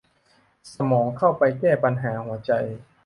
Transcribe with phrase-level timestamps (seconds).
[0.73, 2.51] สมองเข้าไปแก้ปัญหาหัวใจ